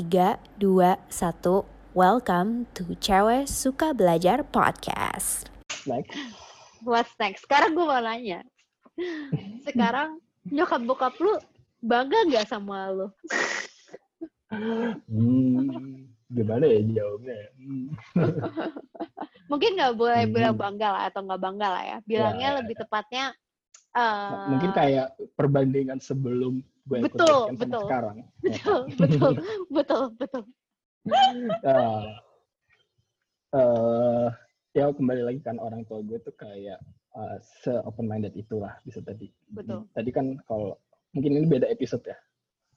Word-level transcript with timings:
3, 0.00 0.40
2, 0.56 0.96
1. 1.12 1.92
Welcome 1.92 2.64
to 2.72 2.96
Cewek 3.04 3.44
Suka 3.44 3.92
Belajar 3.92 4.40
Podcast. 4.48 5.52
Next. 5.84 6.16
What's 6.80 7.12
next? 7.20 7.44
Sekarang 7.44 7.76
gue 7.76 7.84
mau 7.84 8.00
nanya. 8.00 8.40
Sekarang 9.60 10.16
nyokap 10.48 10.88
bokap 10.88 11.20
lu 11.20 11.36
bangga 11.84 12.16
nggak 12.32 12.48
sama 12.48 12.88
lu? 12.88 13.12
Hmm, 15.04 16.08
gimana 16.32 16.64
ya 16.64 16.80
jawabnya? 16.80 17.36
ya? 17.36 17.48
Hmm. 17.60 17.86
Mungkin 19.52 19.70
nggak 19.76 19.94
boleh 20.00 20.24
Hmm. 20.24 20.32
bilang 20.32 20.56
bangga 20.56 20.88
lah 20.96 21.02
atau 21.12 21.28
nggak 21.28 21.42
bangga 21.44 21.68
lah 21.68 21.84
ya. 21.84 21.96
Bilangnya 22.08 22.48
Ya, 22.48 22.54
ya, 22.56 22.58
lebih 22.64 22.76
tepatnya 22.80 23.24
eh, 23.92 24.48
Mungkin 24.48 24.72
kayak 24.72 25.12
perbandingan 25.36 26.00
sebelum 26.00 26.64
gue 26.90 27.06
Betul, 27.06 27.54
betul. 27.54 27.82
sekarang. 27.86 28.16
Ya 28.42 28.58
kan? 28.66 28.82
betul 28.98 29.32
betul 29.70 30.02
betul 30.18 30.42
betul. 31.06 31.60
Ah, 31.62 32.02
eh, 33.58 34.26
ya 34.74 34.90
kembali 34.90 35.22
lagi 35.22 35.40
kan 35.40 35.56
orang 35.56 35.86
tua 35.86 36.02
gue 36.02 36.18
tuh 36.18 36.34
kayak 36.34 36.82
eh, 37.14 37.36
se 37.62 37.70
open 37.86 38.10
minded 38.10 38.34
itulah 38.34 38.74
bisa 38.82 38.98
tadi. 39.00 39.30
Betul. 39.54 39.86
Tadi 39.94 40.10
kan 40.10 40.34
kalau 40.44 40.74
mungkin 41.14 41.38
ini 41.38 41.46
beda 41.46 41.70
episode 41.70 42.02
ya. 42.02 42.18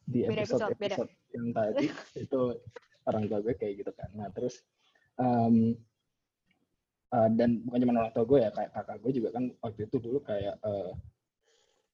Di 0.03 0.29
Beda 0.29 0.45
episode 0.45 0.61
episode, 0.61 0.77
beda. 0.77 0.95
episode 0.99 1.11
yang 1.33 1.47
tadi 1.49 1.85
itu 2.29 2.41
orang 3.09 3.23
tua 3.25 3.39
gue 3.41 3.53
kayak 3.57 3.73
gitu 3.81 3.91
kan. 3.97 4.09
Nah 4.13 4.29
terus 4.29 4.61
em, 5.17 5.73
eh, 7.09 7.29
dan 7.33 7.65
bukan 7.65 7.81
cuma 7.81 7.93
orang 7.97 8.13
tua 8.13 8.25
gue 8.29 8.39
ya 8.45 8.49
kayak 8.53 8.69
kakak 8.77 8.97
gue 9.01 9.11
juga 9.17 9.29
kan 9.33 9.43
waktu 9.57 9.89
itu 9.89 9.97
dulu 9.97 10.21
kayak 10.21 10.61
nggak- 10.61 10.93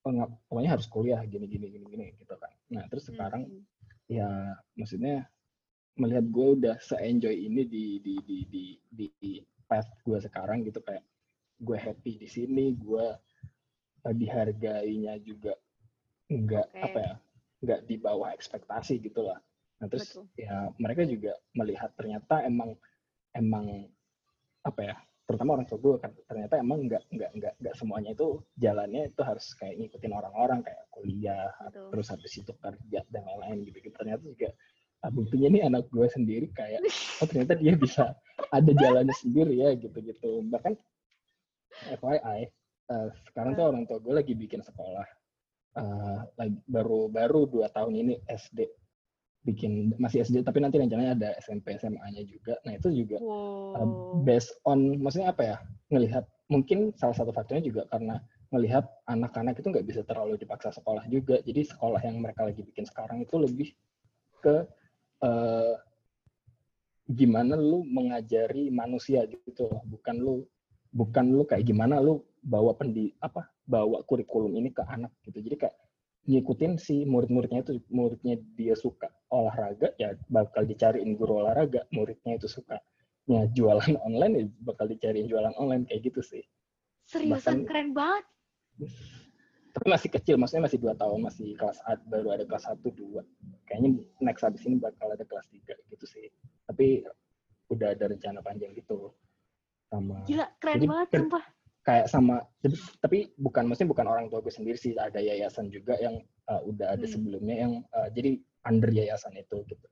pokoknya 0.02 0.71
harus 0.80 0.88
kuliah 0.88 1.20
gini 1.27 1.45
gini 1.45 1.67
gini 1.70 1.85
gini 1.85 2.05
gitu 2.17 2.35
kan. 2.39 2.52
Nah 2.71 2.84
terus 2.88 3.08
sekarang 3.09 3.45
Hmm. 3.45 3.63
ya 4.09 4.30
maksudnya 4.73 5.30
melihat 5.99 6.25
gue 6.31 6.48
udah 6.58 6.75
se-enjoy 6.81 7.35
ini 7.35 7.67
di 7.67 7.85
di 8.02 8.16
di 8.25 8.38
di 8.49 8.63
di 8.89 9.31
path 9.67 9.86
gue 10.02 10.17
sekarang 10.17 10.66
gitu 10.66 10.81
kayak 10.81 11.03
gue 11.59 11.78
happy 11.78 12.17
di 12.17 12.25
sini 12.25 12.73
gue 12.73 13.06
eh, 14.08 14.16
dihargainya 14.16 15.19
juga 15.22 15.53
nggak 16.31 16.67
Oke. 16.73 16.81
apa 16.81 17.00
ya 17.03 17.13
nggak 17.59 17.81
di 17.86 17.95
bawah 18.00 18.31
ekspektasi 18.31 19.03
gitu 19.03 19.28
lah 19.28 19.38
nah 19.78 19.88
terus 19.91 20.09
Betul. 20.16 20.25
ya 20.39 20.72
mereka 20.80 21.03
juga 21.06 21.36
melihat 21.53 21.91
ternyata 21.94 22.41
emang 22.47 22.73
emang 23.36 23.91
apa 24.63 24.81
ya 24.81 24.95
terutama 25.30 25.61
orang 25.61 25.67
tua 25.69 25.77
gue 25.77 25.95
kan 26.02 26.11
ternyata 26.25 26.58
emang 26.58 26.89
nggak 26.89 27.03
nggak 27.13 27.31
nggak 27.38 27.53
nggak 27.61 27.75
semuanya 27.77 28.17
itu 28.17 28.41
jalannya 28.58 29.13
itu 29.13 29.22
harus 29.22 29.45
kayak 29.61 29.77
ngikutin 29.77 30.13
orang-orang 30.17 30.59
kayak 30.66 30.81
kuliah 30.89 31.53
Betul. 31.69 31.89
terus 31.94 32.08
habis 32.09 32.33
itu 32.33 32.52
kerja 32.58 32.99
dan 33.13 33.22
lain-lain 33.30 33.69
gitu 33.69 33.77
gitu 33.85 33.95
ternyata 34.02 34.25
juga 34.25 34.50
ah, 35.05 35.11
buktinya 35.13 35.47
nih 35.53 35.61
anak 35.69 35.85
gue 35.94 36.07
sendiri 36.09 36.47
kayak 36.50 36.81
oh 37.22 37.27
ternyata 37.30 37.53
dia 37.61 37.77
bisa 37.77 38.17
ada 38.50 38.72
jalannya 38.73 39.13
sendiri 39.13 39.53
ya 39.53 39.69
gitu-gitu. 39.77 40.41
Bahkan 40.50 40.73
FYI 42.02 42.50
eh, 42.89 43.07
sekarang 43.30 43.53
tuh 43.53 43.66
orang 43.69 43.83
tua 43.85 44.02
gue 44.02 44.13
lagi 44.17 44.33
bikin 44.33 44.66
sekolah 44.66 45.05
Eh, 45.80 46.19
lagi 46.33 46.57
baru 46.66 47.13
baru 47.13 47.45
dua 47.45 47.69
tahun 47.69 47.94
ini 47.94 48.13
SD 48.25 48.66
bikin 49.47 49.95
masih 49.95 50.27
SD 50.27 50.43
tapi 50.43 50.59
nanti 50.59 50.75
rencananya 50.77 51.15
ada 51.15 51.29
SMP 51.39 51.79
SMA-nya 51.79 52.27
juga. 52.27 52.59
Nah 52.67 52.75
itu 52.75 52.91
juga 52.91 53.17
uh, 53.19 53.87
Wow. 53.87 54.23
based 54.27 54.51
on 54.67 54.99
maksudnya 54.99 55.31
apa 55.31 55.43
ya? 55.43 55.57
Ngelihat 55.89 56.27
mungkin 56.51 56.91
salah 56.99 57.15
satu 57.15 57.31
faktornya 57.31 57.63
juga 57.63 57.87
karena 57.87 58.19
melihat 58.49 58.89
anak-anak 59.07 59.61
itu 59.61 59.69
nggak 59.69 59.85
bisa 59.87 60.01
terlalu 60.03 60.35
dipaksa 60.35 60.73
sekolah 60.75 61.05
juga. 61.07 61.39
Jadi 61.45 61.65
sekolah 61.69 62.01
yang 62.03 62.19
mereka 62.19 62.43
lagi 62.45 62.65
bikin 62.65 62.83
sekarang 62.83 63.23
itu 63.23 63.35
lebih 63.39 63.69
ke 64.43 64.65
eh, 65.23 65.75
gimana 67.09 67.57
lu 67.57 67.81
mengajari 67.87 68.69
manusia 68.69 69.25
gitu 69.25 69.69
loh. 69.69 69.81
Bukan 69.87 70.15
lu 70.19 70.45
bukan 70.89 71.25
lu 71.29 71.45
kayak 71.45 71.63
gimana 71.65 72.01
lu 72.01 72.25
bawa 72.41 72.73
pendi 72.73 73.13
apa 73.22 73.45
bawa 73.69 74.01
kurikulum 74.03 74.51
ini 74.57 74.73
ke 74.73 74.81
anak 74.83 75.13
gitu. 75.25 75.39
Jadi 75.41 75.55
kayak 75.67 75.75
ngikutin 76.29 76.78
si 76.78 77.09
murid-muridnya 77.09 77.66
itu 77.66 77.81
muridnya 77.90 78.38
dia 78.53 78.78
suka 78.78 79.09
olahraga 79.34 79.90
ya 79.97 80.13
bakal 80.29 80.62
dicariin 80.62 81.17
guru 81.17 81.41
olahraga 81.41 81.90
muridnya 81.90 82.38
itu 82.38 82.45
suka 82.45 82.78
ya 83.25 83.50
jualan 83.50 83.97
online 84.07 84.34
ya 84.38 84.44
bakal 84.62 84.85
dicariin 84.85 85.25
jualan 85.25 85.53
online 85.57 85.90
kayak 85.90 86.06
gitu 86.06 86.22
sih 86.22 86.44
Seriusan 87.09 87.34
bahkan- 87.34 87.66
keren 87.66 87.90
banget. 87.91 88.25
tapi 89.69 89.85
masih 89.90 90.09
kecil 90.09 90.35
maksudnya 90.38 90.66
masih 90.66 90.78
dua 90.78 90.94
tahun 90.94 91.19
masih 91.22 91.53
kelas 91.53 91.78
A, 91.85 91.97
baru 92.06 92.34
ada 92.34 92.46
kelas 92.46 92.66
satu 92.66 92.90
dua 92.90 93.22
kayaknya 93.66 94.01
next 94.19 94.41
habis 94.41 94.61
ini 94.66 94.78
bakal 94.78 95.09
ada 95.09 95.25
kelas 95.25 95.46
tiga 95.50 95.73
gitu 95.90 96.06
sih 96.06 96.29
tapi 96.66 97.06
udah 97.69 97.94
ada 97.94 98.06
rencana 98.07 98.41
panjang 98.41 98.73
gitu 98.73 99.13
sama 99.90 100.22
Gila 100.25 100.46
keren 100.57 100.75
Jadi, 100.78 100.85
banget 100.90 101.07
sumpah. 101.11 101.44
Kayak 101.89 102.05
sama 102.05 102.45
tapi 103.01 103.33
bukan 103.41 103.66
maksudnya 103.66 103.89
bukan 103.89 104.05
orang 104.05 104.29
tua 104.29 104.45
gue 104.45 104.53
sendiri 104.53 104.77
sih 104.77 104.94
ada 104.94 105.17
yayasan 105.17 105.73
juga 105.73 105.97
yang 105.97 106.22
uh, 106.45 106.61
udah 106.69 106.94
ada 106.94 107.09
Hmm. 107.09 107.13
sebelumnya 107.17 107.55
yang 107.66 107.73
uh, 107.97 108.05
jadi 108.13 108.38
under 108.69 108.94
yayasan 108.94 109.33
itu 109.33 109.66
gitu 109.66 109.85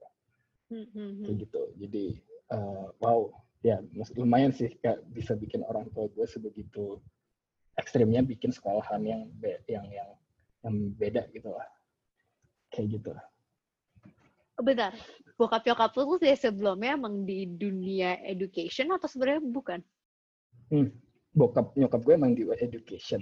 Hmm, 0.67 0.83
hmm, 0.93 1.11
hmm. 1.25 1.35
gitu 1.41 1.61
jadi 1.81 2.05
uh, 2.53 2.93
wow 3.01 3.33
ya 3.65 3.81
lumayan 4.13 4.53
sih 4.53 4.69
kayak 4.83 5.01
bisa 5.09 5.33
bikin 5.33 5.65
orang 5.65 5.89
tua 5.95 6.05
gue 6.11 6.27
sebegitu 6.29 7.01
ekstrimnya 7.79 8.21
bikin 8.21 8.53
sekolahan 8.53 9.01
yang 9.01 9.25
be- 9.41 9.63
yang 9.65 9.87
yang 9.89 10.09
yang 10.61 10.75
beda 10.99 11.25
gitu 11.33 11.49
lah 11.49 11.65
kayak 12.69 12.99
gitu 12.99 13.15
Bentar, 14.57 14.93
bokap 15.37 15.63
nyokap 15.69 15.93
lu 15.97 16.17
tuh 16.17 16.33
sebelumnya 16.33 16.97
emang 16.97 17.23
di 17.23 17.45
dunia 17.45 18.17
education 18.25 18.89
atau 18.89 19.05
sebenarnya 19.05 19.41
bukan? 19.45 19.79
Bokap 21.37 21.77
nyokap 21.77 22.01
gue 22.01 22.13
emang 22.17 22.33
di 22.33 22.43
education 22.49 23.21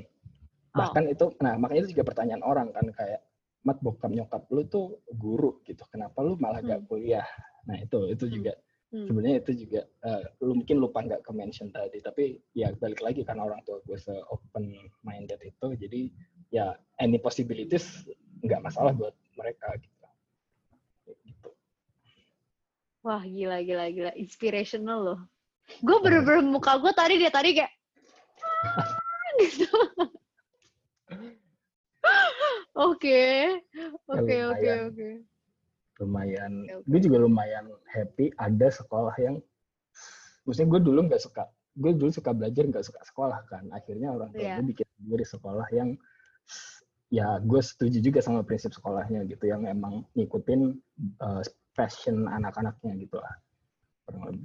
Oh. 0.76 0.84
bahkan 0.84 1.08
itu 1.08 1.32
nah 1.40 1.56
makanya 1.56 1.88
itu 1.88 1.96
juga 1.96 2.12
pertanyaan 2.12 2.44
orang 2.44 2.68
kan 2.76 2.84
kayak 2.92 3.24
mat 3.64 3.80
bokap 3.80 4.12
nyokap 4.12 4.44
lu 4.52 4.68
tuh 4.68 5.00
guru 5.16 5.64
gitu 5.64 5.88
kenapa 5.88 6.20
lu 6.20 6.36
malah 6.36 6.60
gak 6.60 6.84
Hmm. 6.84 6.90
kuliah 6.92 7.24
nah 7.64 7.80
itu 7.80 8.12
itu 8.12 8.28
Hmm. 8.28 8.36
juga 8.36 8.54
Hmm. 8.92 9.08
sebenarnya 9.08 9.38
itu 9.40 9.52
juga 9.56 9.82
eh, 9.88 10.24
lu 10.44 10.52
mungkin 10.60 10.78
lupa 10.84 11.00
nggak 11.00 11.24
ke 11.24 11.32
mention 11.32 11.72
tadi 11.72 12.04
tapi 12.04 12.44
ya 12.52 12.76
balik 12.76 13.00
lagi 13.00 13.24
karena 13.24 13.48
orang 13.48 13.64
tua 13.64 13.80
gue 13.88 13.96
se 13.96 14.12
open 14.28 14.76
minded 15.08 15.40
itu 15.48 15.68
jadi 15.80 16.12
ya 16.52 16.76
any 17.00 17.24
possibilities 17.24 18.04
nggak 18.44 18.60
masalah 18.60 18.92
buat 18.92 19.16
mereka 19.40 19.80
gitu 19.80 20.08
gitu 21.24 21.50
Wah 23.00 23.24
gila 23.24 23.62
gila 23.64 23.86
gila, 23.96 24.12
inspirational 24.18 25.00
loh. 25.00 25.20
Gue 25.80 25.98
bener-bener 26.04 26.42
muka 26.44 26.76
gue 26.82 26.92
tadi 26.92 27.16
dia 27.22 27.30
tadi 27.30 27.54
kayak 27.54 27.72
gitu. 29.44 29.70
Oke, 32.76 33.24
oke 34.06 34.36
Ya, 34.36 34.52
oke 34.52 34.70
oke. 34.92 35.10
lumayan 35.96 36.68
oke. 36.76 36.84
gue 36.92 37.00
juga 37.08 37.18
lumayan 37.24 37.72
happy 37.88 38.28
ada 38.36 38.68
sekolah 38.68 39.16
yang 39.16 39.40
maksudnya 40.44 40.68
gue 40.76 40.82
dulu 40.84 41.00
nggak 41.08 41.24
suka 41.24 41.48
gue 41.80 41.92
dulu 41.96 42.12
suka 42.12 42.36
belajar 42.36 42.68
nggak 42.68 42.84
suka 42.84 43.00
sekolah 43.08 43.48
kan 43.48 43.72
akhirnya 43.72 44.12
orang 44.12 44.28
tua 44.36 44.44
Iya. 44.44 44.60
gue 44.60 44.76
bikin 44.76 44.88
sendiri 45.00 45.24
sekolah 45.24 45.68
yang 45.72 45.96
ya 47.08 47.40
gue 47.40 47.62
setuju 47.64 48.04
juga 48.04 48.20
sama 48.20 48.44
prinsip 48.44 48.76
sekolahnya 48.76 49.24
gitu 49.24 49.48
yang 49.48 49.64
emang 49.64 50.04
ngikutin 50.20 50.76
uh, 51.24 51.40
passion 51.80 52.28
anak-anaknya 52.28 52.92
gitu 53.00 53.16
lah 53.16 53.36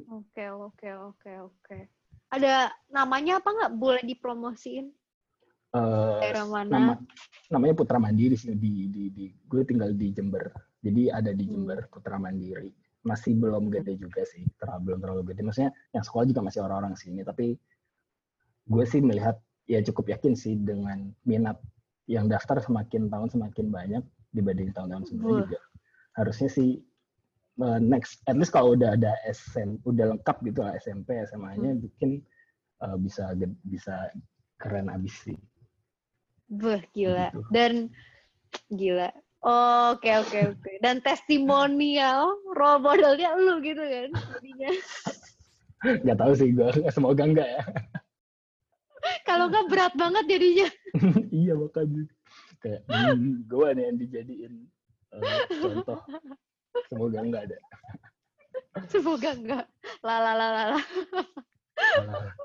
Oke 0.09 0.45
oke 0.49 0.89
oke 1.13 1.31
oke. 1.53 1.79
Ada 2.31 2.71
namanya 2.89 3.43
apa 3.43 3.51
nggak? 3.51 3.73
Boleh 3.77 4.03
dipromosiin? 4.07 4.95
Eh, 5.71 6.19
Daerah 6.19 6.51
mana? 6.51 6.67
nama 6.67 6.93
namanya 7.47 7.79
Putra 7.79 8.03
Mandiri 8.03 8.35
sih 8.35 8.59
di 8.59 8.91
di 8.91 9.07
di 9.15 9.31
gue 9.47 9.63
tinggal 9.63 9.95
di 9.95 10.11
Jember 10.11 10.51
jadi 10.83 11.15
ada 11.15 11.31
di 11.31 11.47
Hmm. 11.47 11.63
Jember 11.63 11.87
Putra 11.87 12.19
Mandiri 12.19 12.75
masih 13.07 13.39
belum 13.39 13.71
gede 13.71 13.95
juga 13.95 14.27
sih 14.27 14.51
terlalu 14.59 14.83
belum 14.91 14.99
terlalu 14.99 15.23
gede 15.31 15.47
maksudnya 15.47 15.71
yang 15.95 16.03
sekolah 16.03 16.27
juga 16.27 16.43
masih 16.43 16.67
orang-orang 16.67 16.99
sini 16.99 17.23
tapi 17.23 17.55
gue 18.67 18.85
sih 18.91 18.99
melihat 18.99 19.39
ya 19.71 19.79
cukup 19.87 20.11
yakin 20.19 20.35
sih 20.35 20.59
dengan 20.59 21.15
minat 21.23 21.63
yang 22.11 22.27
daftar 22.27 22.59
semakin 22.59 23.07
tahun 23.07 23.31
semakin 23.31 23.71
banyak 23.71 24.03
dibanding 24.35 24.75
tahun-tahun 24.75 25.07
sebelumnya 25.07 25.55
juga 25.55 25.61
harusnya 26.19 26.51
sih 26.51 26.83
eh, 27.61 27.81
next 27.81 28.25
at 28.25 28.37
least 28.37 28.51
kalau 28.51 28.73
udah 28.75 28.97
ada 28.97 29.13
SM 29.29 29.81
udah 29.85 30.17
lengkap 30.17 30.37
gitu 30.45 30.61
lah 30.65 30.73
SMP 30.81 31.21
SMA-nya 31.29 31.77
Hmm. 31.77 31.83
bikin 31.85 32.11
eh, 32.81 32.97
bisa 32.99 33.33
bisa 33.63 34.09
keren 34.57 34.89
abis 34.89 35.15
sih 35.25 35.39
Beh, 36.51 36.83
gila. 36.91 37.31
Gitu. 37.31 37.47
Dan 37.55 37.73
gila. 38.75 39.07
Oke, 39.95 40.11
oke, 40.19 40.39
oke. 40.51 40.71
Dan 40.83 40.99
testimonial 40.99 42.27
role 42.59 42.83
modelnya 42.83 43.39
lu 43.39 43.63
gitu 43.63 43.79
kan. 43.79 44.11
Jadinya. 44.11 44.71
nggak 46.05 46.19
tahu 46.19 46.33
sih 46.37 46.53
gue 46.53 46.69
semoga 46.95 47.25
enggak 47.25 47.49
ya 47.49 47.63
Kalau 49.25 49.49
nggak 49.49 49.67
berat 49.73 49.95
banget 49.97 50.25
jadinya. 50.29 50.69
iya 51.41 51.57
makanya 51.57 52.05
kayak 52.61 52.83
hmm, 52.85 53.49
gue 53.49 53.69
nih 53.73 53.85
yang 53.89 53.97
dijadiin 53.97 54.55
eh, 55.17 55.41
contoh 55.57 55.99
semoga 56.89 57.19
enggak 57.21 57.43
ada 57.51 57.59
Semoga 58.93 59.31
enggak. 59.35 59.67
Lah. 60.07 60.19
Malah- 60.23 60.87
Bener. 61.99 62.27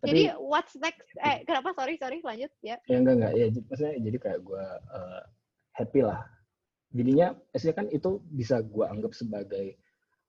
Tapi 0.00 0.08
Jadi 0.08 0.22
what's 0.40 0.72
next? 0.80 1.04
Eh, 1.20 1.44
kenapa? 1.44 1.76
Sorry, 1.76 2.00
sorry. 2.00 2.24
Lanjut 2.24 2.48
ya. 2.64 2.80
ya 2.88 2.96
enggak 2.96 3.14
enggak 3.20 3.32
ya 3.36 3.46
maksudnya 3.68 3.94
jadi 4.00 4.16
kayak 4.16 4.40
gue 4.42 4.64
happy 5.76 6.00
lah 6.00 6.24
jadinya 6.96 7.36
maksudnya 7.52 7.76
kan 7.76 7.86
itu 7.92 8.10
bisa 8.32 8.64
gue 8.64 8.84
anggap 8.88 9.12
sebagai 9.12 9.76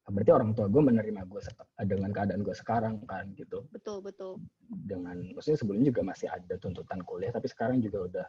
berarti 0.07 0.31
orang 0.31 0.51
tua 0.55 0.67
gue 0.71 0.81
menerima 0.83 1.21
gue 1.27 1.41
dengan 1.87 2.11
keadaan 2.11 2.43
gue 2.43 2.55
sekarang 2.55 2.99
kan 3.07 3.31
gitu 3.35 3.63
Betul, 3.71 3.99
betul. 4.03 4.39
dengan 4.87 5.19
maksudnya 5.35 5.59
sebelumnya 5.59 5.91
juga 5.91 6.03
masih 6.03 6.27
ada 6.31 6.55
tuntutan 6.59 6.99
kuliah 7.03 7.31
tapi 7.31 7.47
sekarang 7.47 7.79
juga 7.79 7.99
udah 8.07 8.27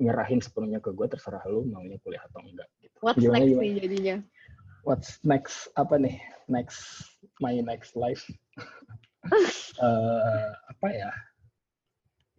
nyerahin 0.00 0.40
sepenuhnya 0.40 0.80
ke 0.80 0.90
gue 0.96 1.06
terserah 1.06 1.44
lu 1.46 1.68
maunya 1.68 2.00
kuliah 2.00 2.24
atau 2.32 2.40
enggak 2.40 2.68
gitu. 2.80 2.96
What's 3.04 3.20
Gimana, 3.20 3.36
next 3.38 3.48
gimana? 3.52 3.62
nih 3.62 3.72
jadinya? 3.76 4.16
What's 4.80 5.10
next 5.22 5.56
apa 5.76 5.94
nih 6.00 6.16
next 6.48 6.80
my 7.38 7.60
next 7.60 7.94
life 7.94 8.24
Eh, 9.80 10.48
apa 10.72 10.88
ya 10.92 11.12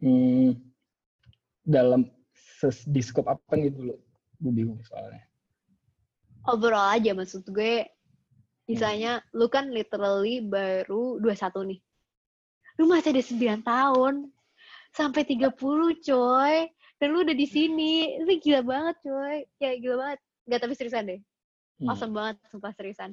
hmm, 0.01 0.57
dalam 1.61 2.09
di 2.89 3.01
scope 3.05 3.29
apa 3.29 3.53
gitu 3.57 3.93
lo 3.93 3.95
gue 4.41 4.53
bingung 4.53 4.81
soalnya 4.81 5.21
Overall 6.49 6.97
aja 6.97 7.13
maksud 7.13 7.45
gue. 7.53 7.85
Misalnya, 8.65 9.21
lu 9.37 9.45
kan 9.45 9.69
literally 9.69 10.41
baru 10.41 11.21
21 11.21 11.69
nih. 11.69 11.79
Lu 12.81 12.89
masih 12.89 13.13
ada 13.13 13.21
9 13.21 13.61
tahun. 13.61 14.13
Sampai 14.89 15.21
30 15.21 15.53
coy. 16.01 16.55
Dan 17.01 17.17
lu 17.17 17.25
udah 17.25 17.33
di 17.33 17.47
sini. 17.49 18.21
Itu 18.21 18.37
gila 18.37 18.61
banget 18.61 18.95
coy. 19.01 19.49
Ya 19.57 19.73
gila 19.81 19.95
banget. 19.97 20.19
Gak 20.45 20.61
tapi 20.61 20.73
seriusan 20.77 21.09
deh. 21.09 21.21
Hmm. 21.81 21.89
awesome 21.89 22.13
banget 22.13 22.37
sumpah 22.53 22.69
seriusan 22.77 23.09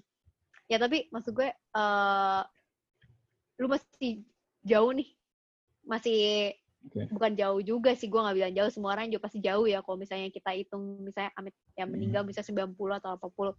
ya 0.68 0.76
tapi 0.76 1.08
maksud 1.08 1.32
gue 1.32 1.48
eh 1.48 2.42
lu 3.56 3.66
masih 3.72 4.20
jauh 4.60 4.92
nih 4.92 5.08
masih 5.88 6.52
Oke. 6.84 7.08
bukan 7.08 7.32
jauh 7.32 7.60
juga 7.64 7.96
sih 7.96 8.12
gue 8.12 8.20
nggak 8.20 8.36
bilang 8.36 8.52
jauh 8.52 8.68
semua 8.68 8.92
orang 8.92 9.08
juga 9.08 9.24
pasti 9.24 9.40
jauh 9.40 9.64
ya 9.64 9.80
kalau 9.80 9.96
misalnya 9.96 10.28
kita 10.28 10.52
hitung 10.52 11.00
misalnya 11.00 11.32
amit 11.40 11.56
yang 11.80 11.88
meninggal 11.88 12.22
Hmm. 12.22 12.30
bisa 12.30 12.44
90 12.44 12.76
atau 13.00 13.16
80 13.16 13.56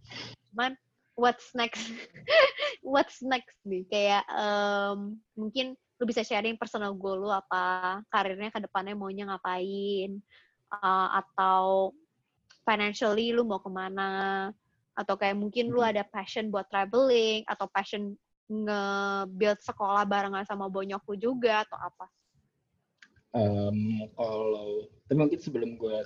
cuman 0.54 0.78
what's 1.18 1.50
next 1.58 1.90
what's 2.86 3.18
next 3.26 3.58
nih 3.66 3.82
kayak 3.90 4.22
em, 4.30 5.18
mungkin 5.34 5.74
lu 6.00 6.08
bisa 6.08 6.24
sharing 6.24 6.56
personal 6.56 6.96
goal 6.96 7.20
lu 7.20 7.28
apa 7.28 8.00
karirnya 8.08 8.48
ke 8.48 8.64
depannya 8.64 8.96
maunya 8.96 9.28
ngapain 9.28 10.16
eh, 10.72 11.08
atau 11.20 11.92
financially 12.64 13.36
lu 13.36 13.44
mau 13.44 13.60
ke 13.60 13.68
mana 13.68 14.48
atau 14.96 15.14
kayak 15.14 15.36
mungkin 15.36 15.68
lu 15.68 15.84
Mhm. 15.84 15.90
ada 15.92 16.02
passion 16.08 16.48
buat 16.48 16.64
traveling 16.72 17.44
atau 17.44 17.68
passion 17.68 18.16
nge-build 18.50 19.60
sekolah 19.62 20.02
barengan 20.08 20.42
sama 20.42 20.66
bonyok 20.66 21.04
lu 21.06 21.16
juga 21.20 21.62
atau 21.62 21.78
apa 21.78 22.06
Em, 23.30 24.10
kalau 24.18 24.90
tapi 25.06 25.14
mungkin 25.14 25.38
sebelum 25.38 25.78
gue 25.78 26.02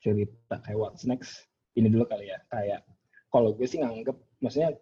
cerita 0.00 0.56
kayak 0.64 0.78
what's 0.80 1.04
next 1.04 1.44
ini 1.76 1.92
dulu 1.92 2.08
kali 2.08 2.32
ya 2.32 2.40
kayak 2.48 2.80
kalau 3.28 3.52
gue 3.52 3.68
sih 3.68 3.76
nganggep 3.76 4.16
maksudnya 4.40 4.72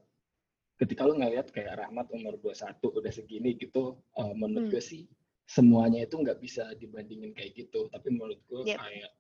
ketika 0.81 1.05
lu 1.05 1.15
ngeliat 1.15 1.53
kayak 1.53 1.77
Rahmat 1.77 2.09
umur 2.11 2.41
21 2.41 2.81
udah 2.81 3.13
segini 3.13 3.53
gitu 3.55 4.01
eh, 4.17 4.33
menurut 4.33 4.67
Hmm. 4.67 4.73
gue 4.73 4.83
sih 4.83 5.05
semuanya 5.45 6.03
itu 6.03 6.17
nggak 6.17 6.41
bisa 6.41 6.73
dibandingin 6.75 7.37
kayak 7.37 7.53
gitu 7.55 7.87
tapi 7.89 8.09
menurut 8.09 8.41
gue 8.47 8.65
Yep. 8.65 8.79
kayak 8.81 9.11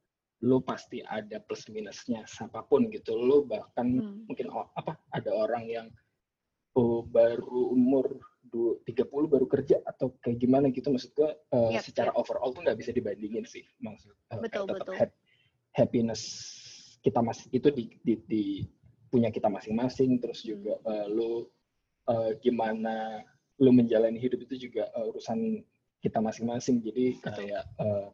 lu 0.41 0.57
pasti 0.59 1.05
ada 1.05 1.37
plus 1.39 1.69
minusnya 1.69 2.25
siapa 2.25 2.65
pun 2.65 2.89
gitu 2.89 3.12
lu 3.12 3.45
bahkan 3.45 4.01
Hmm. 4.01 4.25
mungkin 4.25 4.49
apa 4.49 4.97
ada 5.12 5.31
orang 5.31 5.69
yang 5.69 5.87
oh, 6.73 7.03
baru 7.03 7.77
umur 7.77 8.09
du- 8.43 8.81
30 8.83 9.05
baru 9.29 9.45
kerja 9.45 9.85
atau 9.85 10.17
kayak 10.19 10.39
gimana 10.39 10.73
gitu 10.73 10.89
maksud 10.89 11.13
gue 11.13 11.29
eh, 11.29 11.71
Yap, 11.77 11.85
secara 11.85 12.09
yap. 12.09 12.19
overall 12.19 12.51
tuh 12.51 12.65
nggak 12.65 12.79
bisa 12.79 12.91
dibandingin 12.91 13.45
sih 13.45 13.69
maksud 13.79 14.17
kayak 14.27 14.41
Betul, 14.41 14.65
tetap 14.65 14.77
betul. 14.81 14.95
hap- 14.97 15.19
happiness 15.77 16.23
kita 17.01 17.21
masih 17.21 17.47
itu 17.51 17.69
di, 17.69 17.85
di, 18.01 18.15
di- 18.25 18.65
punya 19.11 19.29
kita 19.35 19.51
masing-masing 19.51 20.23
terus 20.23 20.47
Hmm. 20.47 20.49
juga 20.57 20.75
eh, 20.87 21.07
lu 21.11 21.51
eh, 22.09 22.31
gimana 22.41 23.27
lu 23.61 23.71
menjalani 23.75 24.17
hidup 24.17 24.41
itu 24.49 24.71
juga 24.71 24.89
eh, 24.89 25.11
urusan 25.11 25.61
kita 26.01 26.19
masing-masing. 26.23 26.81
Jadi 26.81 27.21
kayak 27.21 27.65
eh, 27.77 28.09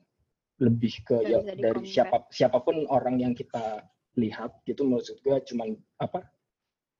lebih 0.64 1.04
ke 1.04 1.16
ya 1.28 1.44
dari 1.44 1.84
siapa 1.84 2.24
siapa 2.32 2.64
pun 2.64 2.88
orang 2.88 3.20
yang 3.20 3.36
kita 3.36 3.84
lihat 4.16 4.56
gitu 4.64 4.88
maksud 4.88 5.20
gue 5.20 5.36
cuman 5.52 5.76
apa 6.00 6.24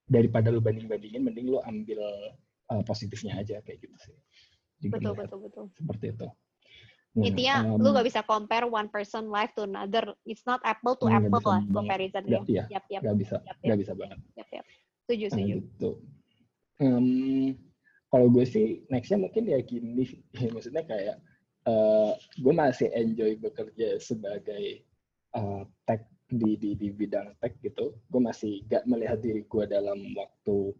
daripada 0.05 0.53
lu 0.53 0.61
banding-bandingin 0.61 1.25
mending 1.25 1.49
lu 1.49 1.59
ambil 1.65 2.05
uh, 2.69 2.85
positifnya 2.85 3.41
aja 3.41 3.65
kayak 3.65 3.81
gitu 3.81 3.97
sih. 4.05 4.17
Jadi 4.85 4.93
betul 5.01 5.17
betul 5.17 5.39
betul. 5.49 5.65
seperti 5.73 6.13
itu 6.13 6.29
intinya 7.17 7.55
em, 7.65 7.81
lu 7.81 7.89
gak 7.91 8.05
bisa 8.05 8.21
compare 8.23 8.67
one 8.67 8.89
person 8.89 9.29
life 9.29 9.49
to 9.53 9.65
another. 9.65 10.13
It's 10.23 10.45
not 10.45 10.61
apple 10.63 10.99
to 11.01 11.07
Nggak 11.07 11.29
apple 11.29 11.43
lah 11.43 11.61
banget. 11.61 11.73
comparisonnya 11.73 12.31
nggak- 12.37 12.49
iya. 12.51 12.65
Yap 12.69 12.85
yap. 12.87 13.03
Nggak 13.03 13.17
bisa. 13.17 13.37
Yap 13.41 13.57
nggak 13.57 13.71
yap. 13.71 13.81
bisa 13.81 13.93
banget. 13.95 14.19
Yap 14.35 14.49
yap. 14.51 14.65
Setuju 15.01 15.25
Nah, 15.25 15.31
setuju. 15.33 15.55
gitu. 15.57 15.91
Em, 16.77 17.07
kalau 18.07 18.27
gue 18.29 18.45
sih 18.45 18.67
nextnya 18.87 19.19
mungkin 19.19 19.45
ya 19.47 19.59
gini 19.61 20.05
maksudnya 20.55 20.85
kayak 20.85 21.17
eh, 21.65 22.13
gue 22.37 22.53
masih 22.53 22.89
enjoy 22.93 23.33
bekerja 23.37 23.97
sebagai 23.99 24.85
eh, 25.33 25.63
tech 25.85 26.05
di, 26.27 26.59
di 26.59 26.75
di 26.75 26.89
bidang 26.91 27.33
tech 27.39 27.57
gitu. 27.61 27.97
Gue 28.07 28.21
masih 28.21 28.61
gak 28.67 28.85
melihat 28.85 29.19
diri 29.19 29.41
gue 29.43 29.65
dalam 29.65 29.97
waktu 30.13 30.75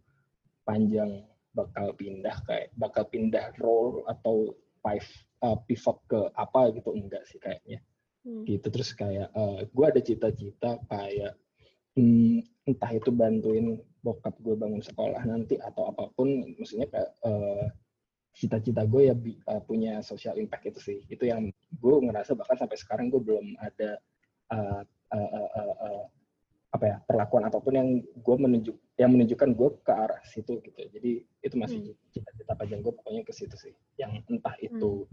panjang 0.63 1.23
bakal 1.51 1.89
pindah 1.91 2.37
kayak 2.45 2.69
bakal 2.75 3.01
pindah 3.03 3.49
role 3.57 4.05
atau 4.05 4.53
pive, 4.77 5.09
eh, 5.43 5.57
pivot 5.67 5.97
ke 6.09 6.19
apa 6.33 6.71
gitu 6.73 6.93
enggak 6.95 7.23
sih 7.29 7.37
kayaknya. 7.37 7.81
Hmm. 8.27 8.43
gitu 8.43 8.67
terus 8.67 8.91
kayak 8.91 9.31
gue 9.71 9.85
ada 9.87 10.03
cita-cita 10.03 10.75
kayak 10.91 11.39
hmm, 11.95 12.43
entah 12.67 12.91
itu 12.91 13.07
bantuin 13.07 13.79
bokap 14.03 14.35
gue 14.43 14.51
bangun 14.51 14.83
sekolah 14.83 15.23
nanti 15.23 15.55
atau 15.55 15.87
apa 15.95 16.11
pun 16.11 16.43
maksudnya 16.59 16.91
kayak 16.91 17.15
eh, 17.23 17.65
cita-cita 18.35 18.83
gue 18.83 19.07
ya 19.07 19.15
bi- 19.15 19.39
eh, 19.39 19.61
punya 19.63 20.03
social 20.03 20.35
impact 20.35 20.75
itu 20.75 20.79
sih. 20.83 20.97
Itu 21.07 21.23
yang 21.23 21.47
gue 21.55 21.95
ngerasa 22.03 22.35
bahkan 22.35 22.59
sampai 22.59 22.75
sekarang 22.75 23.07
gue 23.07 23.21
belum 23.23 23.55
ada 23.63 23.95
eh, 24.51 24.81
eh, 25.15 25.29
eh, 25.31 25.49
eh, 25.55 25.75
eh, 25.87 26.03
apa 26.67 26.83
ya 26.83 26.97
perlakuan 27.07 27.47
apa 27.47 27.63
pun 27.63 27.73
yang 27.79 27.89
gue 28.03 28.35
menunjuk 28.43 28.75
yang 28.99 29.15
menunjukkan 29.15 29.49
gue 29.55 29.69
ke 29.87 29.91
arah 29.95 30.19
situ 30.27 30.59
gitu. 30.67 30.83
Jadi 30.83 31.23
itu 31.23 31.55
masih 31.55 31.79
Hmm. 31.79 32.11
cita-cita 32.11 32.59
panjang 32.59 32.83
gue 32.83 32.91
pokoknya 32.91 33.23
ke 33.23 33.31
situ 33.31 33.55
sih. 33.55 33.71
Yang 33.95 34.27
entah 34.27 34.59
itu 34.59 35.07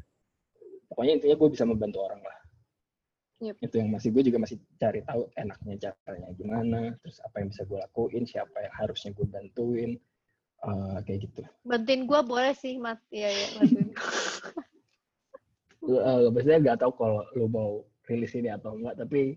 pokoknya 0.88 1.12
intinya 1.20 1.36
gue 1.38 1.48
bisa 1.52 1.64
membantu 1.64 1.98
orang 2.04 2.22
lah. 2.22 2.38
Yep. 3.42 3.56
itu 3.60 3.74
yang 3.76 3.90
masih 3.90 4.08
gue 4.14 4.22
juga 4.30 4.38
masih 4.40 4.56
cari 4.78 5.02
tahu 5.04 5.26
enaknya 5.36 5.74
caranya 6.06 6.30
gimana 6.38 6.80
terus 7.02 7.18
apa 7.20 7.42
yang 7.42 7.48
bisa 7.50 7.66
gue 7.66 7.76
lakuin 7.82 8.24
siapa 8.24 8.56
yang 8.62 8.74
harusnya 8.78 9.10
gue 9.12 9.26
bantuin 9.26 9.90
eh, 10.64 10.98
kayak 11.04 11.18
gitu. 11.28 11.42
Bantuin 11.66 12.06
gue 12.08 12.20
boleh 12.24 12.54
sih 12.56 12.78
mat 12.78 13.02
iya 13.10 13.28
iya 13.34 13.46
bantuin. 13.58 13.90
Lu, 15.90 15.98
eh, 16.00 16.30
maksudnya 16.32 16.58
nggak 16.62 16.78
tahu 16.80 16.92
kalau 16.96 17.20
lu 17.36 17.46
mau 17.50 17.70
rilis 18.08 18.32
ini 18.32 18.48
atau 18.48 18.78
enggak 18.78 18.96
tapi 19.04 19.36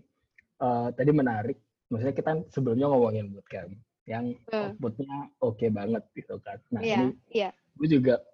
eh, 0.62 0.88
tadi 0.96 1.10
menarik. 1.12 1.58
Maksudnya 1.92 2.14
kita 2.16 2.30
sebelumnya 2.54 2.86
ngomongin 2.88 3.32
bootcamp 3.34 3.72
yang 4.08 4.32
Hmm. 4.48 4.72
outputnya 4.72 5.28
oke 5.44 5.66
banget 5.68 6.00
gitu 6.16 6.40
kan. 6.40 6.56
Nah 6.72 6.80
iya 6.80 6.96
ini 6.96 7.06
iya. 7.28 7.50
gue 7.76 7.88
juga 7.92 8.24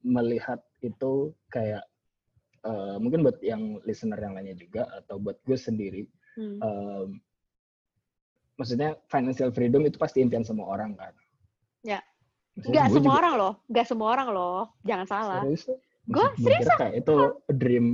melihat 0.00 0.64
itu 0.80 1.32
kayak 1.52 1.84
eh, 2.64 2.96
mungkin 2.98 3.20
buat 3.22 3.38
yang 3.44 3.78
listener 3.84 4.18
yang 4.18 4.34
lainnya 4.34 4.56
juga 4.56 4.88
atau 5.04 5.20
buat 5.20 5.36
gue 5.44 5.58
sendiri 5.58 6.04
Hmm. 6.34 6.58
em, 6.58 7.08
maksudnya 8.58 8.98
financial 9.06 9.54
freedom 9.54 9.86
itu 9.86 9.98
pasti 9.98 10.18
impian 10.18 10.42
semua 10.42 10.66
orang 10.66 10.98
kan? 10.98 11.14
Ya. 11.86 12.02
Maksudnya 12.58 12.86
gue 12.86 12.94
semua 12.98 13.14
juga 13.14 13.20
orang 13.22 13.34
loh, 13.38 13.52
nggak 13.70 13.86
semua 13.86 14.08
orang 14.14 14.28
loh, 14.34 14.60
jangan 14.86 15.06
salah. 15.06 15.42
serius 15.42 15.70
Gue 16.04 16.26
kira 16.36 16.74
kayak 16.76 16.94
itu 17.00 17.16
dream 17.54 17.86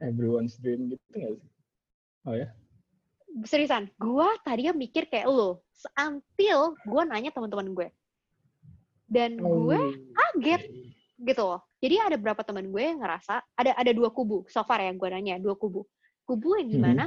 everyone's 0.00 0.56
dream 0.60 0.92
gitu 0.92 1.02
nggak 1.12 1.32
sih? 1.40 1.50
Oh 2.28 2.34
ya? 2.36 2.48
Seriusan, 3.44 3.92
gue 4.00 4.28
tadinya 4.44 4.72
mikir 4.72 5.08
kayak 5.12 5.28
lo, 5.28 5.60
until 6.00 6.72
gue 6.84 7.02
nanya 7.04 7.28
teman-teman 7.32 7.68
gue. 7.76 7.88
Dan 9.08 9.36
gue 9.36 9.80
kaget 10.16 10.62
gitu 11.16 11.42
loh. 11.42 11.60
Jadi 11.80 11.96
ada 11.96 12.16
beberapa 12.20 12.44
teman 12.44 12.68
gue 12.68 12.82
yang 12.82 13.00
ngerasa, 13.00 13.40
ada 13.56 13.72
ada 13.76 13.92
dua 13.92 14.12
kubu, 14.12 14.44
so 14.48 14.60
far 14.64 14.84
yang 14.84 15.00
gue 15.00 15.08
nanya, 15.08 15.40
dua 15.40 15.56
kubu. 15.56 15.84
Kubu 16.28 16.60
yang 16.60 16.68
gimana, 16.68 17.04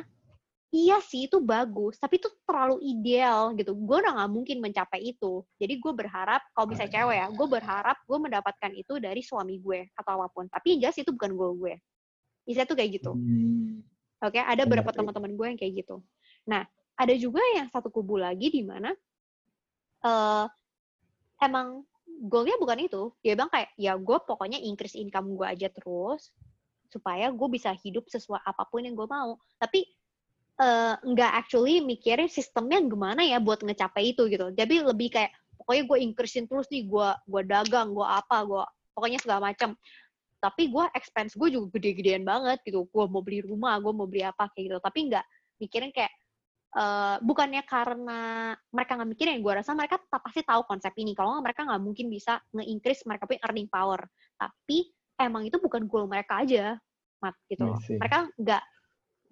iya 0.73 0.97
sih 1.03 1.27
itu 1.27 1.37
bagus, 1.43 1.99
tapi 1.99 2.17
itu 2.17 2.29
terlalu 2.45 2.79
ideal 2.81 3.53
gitu. 3.57 3.75
Gue 3.75 4.01
udah 4.01 4.21
nggak 4.21 4.31
mungkin 4.31 4.57
mencapai 4.63 5.13
itu. 5.13 5.43
Jadi 5.59 5.73
gue 5.77 5.93
berharap, 5.93 6.41
kalau 6.55 6.67
misalnya 6.69 6.93
cewek 7.01 7.17
ya, 7.19 7.27
gue 7.29 7.47
berharap 7.49 7.97
gue 8.05 8.17
mendapatkan 8.17 8.71
itu 8.73 8.93
dari 8.97 9.21
suami 9.21 9.59
gue 9.59 9.89
atau 9.93 10.21
apa 10.21 10.27
pun. 10.31 10.45
Tapi 10.47 10.77
yang 10.77 10.89
jelas 10.89 10.97
itu 11.01 11.11
bukan 11.13 11.31
gue 11.35 11.49
gue. 11.59 11.73
Bisa 12.47 12.65
tuh 12.65 12.73
kayak 12.79 13.01
gitu. 13.01 13.13
Hmm, 13.13 13.85
Oke, 14.19 14.39
ada 14.39 14.63
Benar, 14.63 14.83
beberapa 14.83 14.91
iya. 14.91 14.97
teman-teman 14.99 15.31
gue 15.35 15.45
yang 15.47 15.59
kayak 15.59 15.73
gitu. 15.85 15.95
Nah, 16.49 16.63
ada 16.99 17.13
juga 17.15 17.39
yang 17.55 17.71
satu 17.71 17.87
kubu 17.87 18.19
lagi 18.19 18.51
di 18.51 18.67
mana 18.67 18.91
uh, 20.03 20.45
emang 21.39 21.87
goalnya 22.19 22.59
bukan 22.59 22.79
itu. 22.83 23.03
Dia 23.23 23.39
bilang 23.39 23.47
kayak, 23.47 23.71
ya 23.79 23.95
gue 23.95 24.17
pokoknya 24.27 24.59
increase 24.59 24.99
income 24.99 25.39
gue 25.39 25.47
aja 25.47 25.71
terus, 25.71 26.35
supaya 26.91 27.31
gue 27.31 27.47
bisa 27.47 27.71
hidup 27.79 28.09
sesuai 28.11 28.43
apa 28.43 28.67
pun 28.67 28.83
yang 28.83 28.97
gue 28.97 29.07
mau. 29.07 29.39
Tapi 29.55 29.87
uh, 30.59 30.99
nggak 30.99 31.31
actually 31.39 31.79
mikirin 31.79 32.27
sistemnya 32.27 32.83
gimana 32.83 33.23
ya 33.23 33.39
buat 33.39 33.63
ngecapai 33.63 34.11
itu 34.11 34.27
gitu. 34.27 34.51
Jadi 34.51 34.83
lebih 34.83 35.15
kayak, 35.15 35.31
pokoknya 35.55 35.83
gue 35.87 35.97
increasein 36.03 36.45
terus 36.49 36.67
nih, 36.67 36.83
gue 36.89 37.09
gue 37.29 37.41
dagang, 37.47 37.95
gue 37.95 38.03
apa, 38.03 38.43
gue 38.43 38.63
pokoknya 38.91 39.19
segala 39.23 39.53
macam. 39.53 39.79
Tapi 40.39 40.71
gue 40.71 40.85
expense 40.95 41.35
gue 41.35 41.51
juga 41.51 41.79
gede-gedean 41.79 42.23
banget 42.27 42.59
gitu. 42.67 42.87
Gue 42.91 43.05
mau 43.07 43.23
beli 43.23 43.43
rumah, 43.43 43.79
gue 43.79 43.91
mau 43.95 44.07
beli 44.07 44.27
apa 44.27 44.51
kayak 44.51 44.63
gitu. 44.71 44.77
Tapi 44.83 44.99
nggak 45.11 45.25
mikirin 45.59 45.91
kayak, 45.95 46.11
uh, 46.75 47.17
bukannya 47.23 47.63
karena 47.65 48.53
mereka 48.69 48.99
nggak 48.99 49.09
mikirin, 49.09 49.41
gue 49.41 49.53
rasa 49.61 49.73
mereka 49.73 49.97
tak 50.09 50.21
pasti 50.21 50.41
tahu 50.45 50.61
konsep 50.67 50.93
ini. 50.99 51.17
Kalau 51.17 51.37
nggak 51.37 51.45
mereka 51.45 51.61
nggak 51.65 51.81
mungkin 51.81 52.07
bisa 52.11 52.37
nge-increase 52.53 53.07
mereka 53.09 53.25
punya 53.25 53.41
earning 53.47 53.69
power. 53.71 54.01
Tapi 54.37 54.77
emang 55.17 55.43
itu 55.47 55.57
bukan 55.57 55.89
goal 55.89 56.05
mereka 56.05 56.43
aja, 56.43 56.77
mat 57.23 57.35
gitu 57.49 57.63
loh. 57.65 57.79
Mereka 57.79 58.17
nggak 58.37 58.63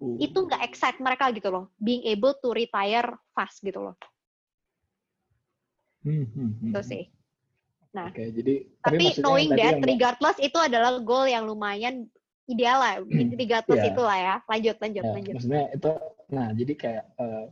uh. 0.02 0.16
itu 0.18 0.38
nggak 0.38 0.62
excite 0.66 0.98
mereka 0.98 1.30
gitu 1.30 1.48
loh, 1.52 1.70
being 1.78 2.02
able 2.08 2.34
to 2.42 2.50
retire 2.50 3.08
fast 3.36 3.62
gitu 3.62 3.82
loh. 3.82 3.96
Hmm, 6.02 6.24
hmm, 6.30 6.50
hmm. 6.62 6.70
Itu 6.72 6.80
sih. 6.86 7.04
Nah, 7.88 8.12
okay, 8.12 8.30
jadi 8.30 8.68
tapi, 8.84 9.16
tapi 9.16 9.24
knowing 9.24 9.50
that 9.56 9.80
regardless 9.80 10.38
itu 10.38 10.54
adalah 10.60 11.00
goal 11.00 11.24
yang 11.24 11.48
lumayan 11.48 12.06
ideal 12.48 12.78
lah, 12.80 12.94
hmm, 13.04 13.36
regardless 13.36 13.84
yeah. 13.84 13.92
itulah 13.92 14.18
ya. 14.18 14.34
Lanjut, 14.48 14.76
lanjut, 14.80 15.04
ya, 15.04 15.12
lanjut. 15.12 15.34
Maksudnya 15.36 15.64
itu 15.76 15.90
Nah, 16.28 16.52
jadi 16.52 16.72
kayak 16.76 17.04
uh, 17.16 17.46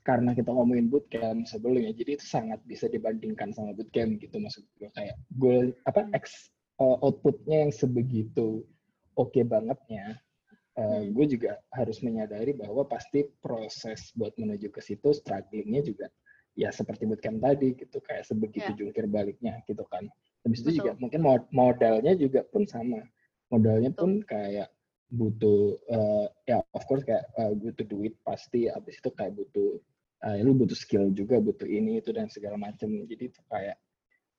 karena 0.00 0.32
kita 0.32 0.48
ngomongin 0.48 0.88
bootcamp 0.88 1.44
sebelumnya, 1.44 1.92
jadi 1.92 2.16
itu 2.16 2.24
sangat 2.24 2.60
bisa 2.64 2.88
dibandingkan 2.88 3.52
sama 3.52 3.76
bootcamp 3.76 4.16
gitu 4.16 4.40
maksud 4.40 4.64
gue 4.80 4.88
kayak 4.96 5.16
goal 5.36 5.76
apa 5.84 6.08
ex 6.16 6.48
uh, 6.80 6.96
outputnya 7.04 7.68
yang 7.68 7.72
sebegitu 7.72 8.64
oke 9.14 9.32
okay 9.32 9.44
bangetnya. 9.44 10.16
Uh, 10.76 11.04
hmm. 11.04 11.16
Gue 11.16 11.24
juga 11.28 11.56
harus 11.72 12.04
menyadari 12.04 12.52
bahwa 12.52 12.84
pasti 12.84 13.24
proses 13.40 14.12
buat 14.12 14.36
menuju 14.36 14.68
ke 14.72 14.80
situ 14.84 15.08
strugglingnya 15.12 15.80
juga 15.84 16.06
ya 16.56 16.72
seperti 16.72 17.04
bootcamp 17.04 17.40
tadi 17.44 17.76
gitu 17.76 18.00
kayak 18.00 18.24
sebegitu 18.24 18.72
yeah. 18.72 18.76
jungkir 18.76 19.04
baliknya 19.08 19.60
gitu 19.68 19.84
kan. 19.88 20.08
Habis 20.48 20.64
itu 20.64 20.80
juga 20.80 20.96
mungkin 20.96 21.20
modalnya 21.52 22.16
juga 22.16 22.40
pun 22.48 22.64
sama. 22.64 23.04
Modalnya 23.52 23.90
Betul. 23.94 24.02
pun 24.02 24.12
kayak 24.26 24.68
butuh 25.06 25.78
uh, 25.86 26.26
ya 26.50 26.58
of 26.74 26.82
course 26.90 27.06
kayak 27.06 27.30
uh, 27.38 27.54
butuh 27.54 27.86
duit 27.86 28.18
pasti 28.26 28.66
habis 28.66 28.98
itu 28.98 29.10
kayak 29.14 29.38
butuh 29.38 29.78
uh, 30.26 30.36
lu 30.42 30.50
butuh 30.58 30.74
skill 30.74 31.14
juga 31.14 31.38
butuh 31.38 31.66
ini 31.66 32.02
itu 32.02 32.10
dan 32.10 32.26
segala 32.26 32.58
macam 32.58 32.90
jadi 33.06 33.30
itu 33.30 33.40
kayak 33.46 33.78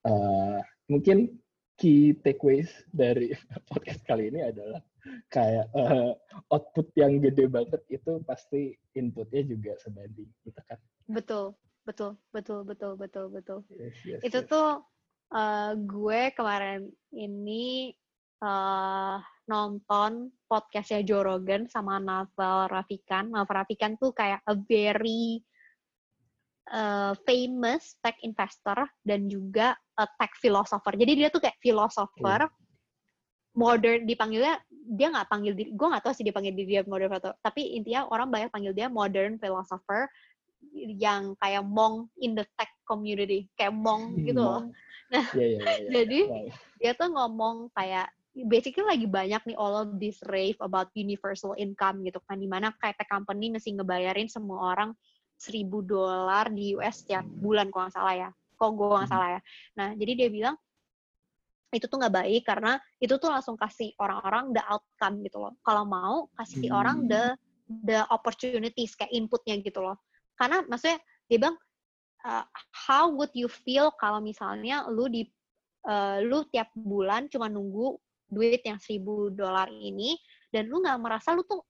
uh, 0.04 0.60
mungkin 0.92 1.40
key 1.80 2.18
takeaways 2.20 2.68
dari 2.92 3.32
podcast 3.72 4.04
kali 4.04 4.28
ini 4.28 4.44
adalah 4.44 4.84
kayak 5.32 5.72
uh, 5.72 6.12
output 6.52 6.92
yang 7.00 7.24
gede 7.24 7.48
banget 7.48 7.80
itu 7.88 8.20
pasti 8.28 8.76
inputnya 8.92 9.48
juga 9.48 9.72
sebanding 9.80 10.28
gitu 10.44 10.62
kan 10.68 10.80
betul 11.08 11.56
betul 11.88 12.20
betul 12.36 12.68
betul 12.68 13.00
betul 13.00 13.26
betul 13.32 13.60
yes, 13.72 13.96
yes, 14.04 14.20
itu 14.20 14.40
yes. 14.44 14.50
tuh 14.52 14.84
uh, 15.32 15.72
gue 15.80 16.36
kemarin 16.36 16.92
ini 17.16 17.96
uh, 18.42 19.18
nonton 19.48 20.30
podcastnya 20.46 21.02
Joe 21.02 21.24
Rogan 21.26 21.66
sama 21.72 21.98
Naval 21.98 22.70
Rafikan. 22.70 23.32
Naval 23.32 23.64
Rafikan 23.64 23.96
tuh 23.96 24.12
kayak 24.12 24.44
a 24.46 24.56
very 24.56 25.42
uh, 26.72 27.16
famous 27.24 27.96
tech 28.04 28.20
investor 28.22 28.86
dan 29.02 29.32
juga 29.32 29.74
a 29.98 30.06
tech 30.20 30.36
philosopher. 30.38 30.94
Jadi 30.94 31.12
dia 31.16 31.28
tuh 31.32 31.42
kayak 31.42 31.58
philosopher 31.64 32.46
hmm. 32.46 32.56
modern 33.58 34.06
dipanggilnya 34.06 34.62
dia 34.70 35.08
nggak 35.12 35.28
panggil 35.28 35.52
diri 35.52 35.76
gue 35.76 35.88
nggak 35.92 36.04
tahu 36.06 36.14
sih 36.16 36.24
dia 36.24 36.32
panggil 36.32 36.56
diri 36.56 36.80
dia 36.80 36.84
modern 36.88 37.12
philosopher 37.12 37.36
tapi 37.44 37.76
intinya 37.76 38.08
orang 38.08 38.32
banyak 38.32 38.50
panggil 38.56 38.72
dia 38.72 38.88
modern 38.88 39.36
philosopher 39.36 40.08
yang 40.78 41.36
kayak 41.44 41.66
mong 41.66 42.08
in 42.24 42.38
the 42.38 42.46
tech 42.56 42.72
community 42.88 43.50
kayak 43.60 43.76
mong 43.76 44.16
gitu 44.24 44.40
loh. 44.40 44.70
Nah, 45.08 45.24
yeah, 45.40 45.56
yeah, 45.56 45.64
yeah, 45.64 45.80
jadi 45.88 46.20
wow. 46.28 46.48
dia 46.84 46.92
tuh 47.00 47.10
ngomong 47.16 47.72
kayak 47.72 48.12
basically 48.46 48.86
lagi 48.86 49.10
banyak 49.10 49.42
nih 49.50 49.58
all 49.58 49.74
of 49.74 49.98
this 49.98 50.22
rave 50.30 50.58
about 50.62 50.94
universal 50.94 51.58
income 51.58 52.06
gitu 52.06 52.22
kan 52.30 52.38
di 52.38 52.46
mana 52.46 52.70
kayak 52.78 53.00
tech 53.02 53.10
company 53.10 53.50
mesti 53.50 53.74
ngebayarin 53.74 54.30
semua 54.30 54.78
orang 54.78 54.94
seribu 55.38 55.82
dolar 55.82 56.50
di 56.54 56.78
US 56.78 57.02
setiap 57.02 57.26
bulan 57.26 57.74
kalau 57.74 57.90
nggak 57.90 57.96
salah 57.98 58.14
ya 58.14 58.30
kok 58.58 58.70
gue 58.74 58.86
nggak 58.86 59.06
hmm. 59.06 59.14
salah 59.14 59.30
ya 59.38 59.42
nah 59.74 59.90
jadi 59.98 60.12
dia 60.14 60.30
bilang 60.30 60.56
itu 61.74 61.86
tuh 61.86 61.98
nggak 62.00 62.16
baik 62.16 62.44
karena 62.46 62.80
itu 62.98 63.14
tuh 63.18 63.30
langsung 63.30 63.58
kasih 63.60 63.92
orang-orang 64.02 64.54
the 64.54 64.64
outcome 64.66 65.16
gitu 65.26 65.38
loh 65.42 65.54
kalau 65.66 65.84
mau 65.86 66.30
kasih 66.38 66.70
hmm. 66.70 66.78
orang 66.78 66.98
the 67.10 67.34
the 67.86 68.00
opportunities 68.14 68.96
kayak 68.96 69.12
inputnya 69.14 69.60
gitu 69.62 69.82
loh 69.82 69.98
karena 70.38 70.64
maksudnya 70.66 71.02
dia 71.28 71.38
bilang 71.38 71.58
uh, 72.24 72.46
how 72.72 73.12
would 73.12 73.34
you 73.36 73.52
feel 73.52 73.92
kalau 74.00 74.24
misalnya 74.24 74.88
lu 74.88 75.12
di 75.12 75.28
uh, 75.86 76.24
lu 76.24 76.48
tiap 76.50 76.72
bulan 76.74 77.28
cuma 77.28 77.52
nunggu 77.52 78.00
duit 78.28 78.62
yang 78.64 78.80
seribu 78.80 79.32
dolar 79.32 79.72
ini 79.72 80.20
dan 80.52 80.68
lu 80.68 80.84
nggak 80.84 81.00
merasa 81.00 81.32
lu 81.36 81.44
tuh 81.48 81.64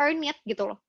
earn 0.00 0.24
it 0.24 0.38
gitu 0.44 0.68
loh. 0.72 0.80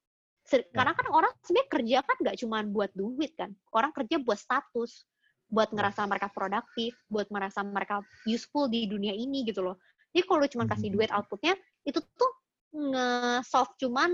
Ya. 0.52 0.60
Karena 0.76 0.92
kan 0.92 1.08
orang 1.08 1.34
sebenarnya 1.40 1.70
kerja 1.72 1.98
kan 2.04 2.18
nggak 2.20 2.38
cuma 2.44 2.58
buat 2.68 2.92
duit 2.92 3.32
kan, 3.40 3.56
orang 3.72 3.96
kerja 3.96 4.20
buat 4.20 4.36
status, 4.36 5.08
buat 5.48 5.72
ya. 5.72 5.76
ngerasa 5.80 6.02
mereka 6.04 6.28
produktif, 6.36 6.92
buat 7.08 7.32
merasa 7.32 7.64
mereka 7.64 8.04
useful 8.28 8.68
di 8.68 8.88
dunia 8.92 9.16
ini 9.16 9.48
gitu 9.48 9.64
loh. 9.64 9.80
Jadi 10.12 10.24
kalau 10.28 10.40
lu 10.44 10.50
cuma 10.52 10.66
kasih 10.68 10.92
hmm. 10.92 10.96
duit 11.00 11.10
outputnya, 11.16 11.54
itu 11.88 12.00
tuh 12.04 12.32
nge-solve 12.76 13.72
cuman 13.82 14.12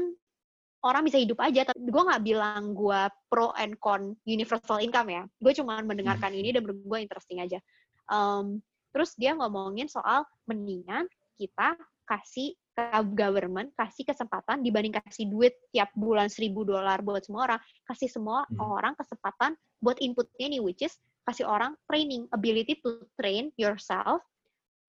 orang 0.86 1.04
bisa 1.04 1.18
hidup 1.20 1.42
aja. 1.44 1.68
Tapi 1.68 1.90
gue 1.90 2.04
nggak 2.08 2.24
bilang 2.24 2.78
gue 2.78 3.02
pro 3.28 3.52
and 3.58 3.76
con 3.82 4.14
universal 4.24 4.80
income 4.80 5.10
ya. 5.10 5.24
Gue 5.42 5.52
cuma 5.58 5.82
mendengarkan 5.82 6.32
hmm. 6.32 6.40
ini 6.40 6.50
dan 6.54 6.62
menurut 6.64 6.86
gue 6.86 7.00
interesting 7.04 7.42
aja. 7.42 7.60
Um, 8.06 8.62
Terus 8.90 9.14
dia 9.16 9.38
ngomongin 9.38 9.88
soal 9.88 10.26
mendingan 10.50 11.06
kita 11.38 11.78
kasih 12.10 12.58
ke 12.74 12.86
government, 13.14 13.70
kasih 13.78 14.08
kesempatan 14.08 14.66
dibanding 14.66 14.96
kasih 14.96 15.30
duit 15.30 15.54
tiap 15.70 15.94
bulan 15.94 16.32
seribu 16.32 16.66
dolar 16.66 17.04
buat 17.06 17.22
semua 17.22 17.54
orang, 17.54 17.62
kasih 17.86 18.10
semua 18.10 18.48
hmm. 18.50 18.58
orang 18.58 18.94
kesempatan 18.98 19.54
buat 19.84 20.00
inputnya 20.02 20.48
nih, 20.50 20.62
which 20.64 20.82
is 20.82 20.98
kasih 21.28 21.46
orang 21.46 21.78
training, 21.86 22.26
ability 22.34 22.82
to 22.82 23.06
train 23.20 23.54
yourself 23.60 24.26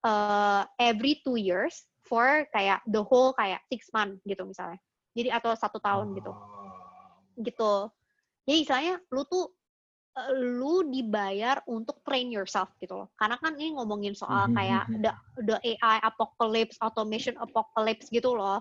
uh, 0.06 0.64
every 0.80 1.20
two 1.20 1.36
years 1.36 1.84
for 2.08 2.48
kayak 2.56 2.80
the 2.88 3.02
whole 3.02 3.36
kayak 3.36 3.60
six 3.68 3.92
month 3.92 4.16
gitu 4.24 4.42
misalnya. 4.48 4.80
Jadi 5.12 5.28
atau 5.28 5.52
satu 5.52 5.76
tahun 5.82 6.16
gitu. 6.16 6.32
Gitu. 7.42 7.72
Jadi 8.48 8.58
misalnya 8.64 8.94
lu 9.12 9.22
tuh 9.28 9.52
lu 10.34 10.82
dibayar 10.90 11.62
untuk 11.70 12.02
train 12.02 12.28
yourself 12.34 12.74
gitu 12.82 13.04
loh. 13.04 13.08
Karena 13.14 13.38
kan 13.38 13.54
ini 13.54 13.78
ngomongin 13.78 14.12
soal 14.12 14.50
mhm, 14.50 14.54
kayak 14.58 14.84
mhm. 14.90 15.00
the, 15.06 15.12
the 15.46 15.56
AI 15.78 15.96
apocalypse, 16.02 16.76
automation 16.82 17.38
apocalypse 17.38 18.10
gitu 18.10 18.34
loh. 18.34 18.60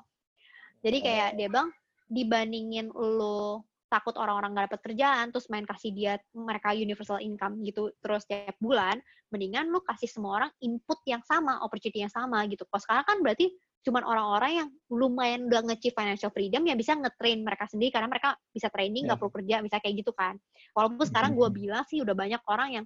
Jadi 0.79 0.97
kayak 1.03 1.29
dia 1.35 1.49
bang 1.51 1.67
dibandingin 2.07 2.89
lu 2.95 3.61
takut 3.89 4.13
orang-orang 4.21 4.53
gak 4.53 4.65
dapat 4.69 4.81
kerjaan 4.85 5.33
terus 5.33 5.49
main 5.49 5.65
kasih 5.65 5.89
dia 5.91 6.13
mereka 6.31 6.77
universal 6.77 7.17
income 7.17 7.57
gitu 7.65 7.89
terus 8.05 8.21
tiap 8.29 8.53
bulan 8.61 9.01
mendingan 9.33 9.73
lu 9.73 9.81
kasih 9.81 10.05
semua 10.05 10.45
orang 10.45 10.51
input 10.61 11.01
yang 11.09 11.25
sama 11.25 11.57
opportunity 11.65 12.05
yang 12.05 12.13
sama 12.13 12.45
gitu 12.45 12.69
kalau 12.69 12.81
sekarang 12.85 13.05
kan 13.09 13.17
berarti 13.25 13.49
cuman 13.79 14.03
orang-orang 14.03 14.51
yang 14.63 14.69
lumayan 14.91 15.47
udah 15.47 15.63
nge 15.71 15.95
financial 15.95 16.31
freedom 16.35 16.67
yang 16.67 16.75
bisa 16.75 16.93
nge-train 16.99 17.39
mereka 17.39 17.65
sendiri 17.71 17.95
karena 17.95 18.11
mereka 18.11 18.35
bisa 18.51 18.67
training 18.67 19.07
nggak 19.07 19.15
yeah. 19.15 19.23
perlu 19.23 19.33
kerja 19.39 19.55
bisa 19.63 19.77
kayak 19.79 19.95
gitu 20.03 20.11
kan. 20.11 20.35
Walaupun 20.75 21.05
sekarang 21.07 21.31
gue 21.33 21.49
bilang 21.49 21.83
sih 21.87 22.03
udah 22.03 22.15
banyak 22.15 22.41
orang 22.51 22.69
yang 22.81 22.85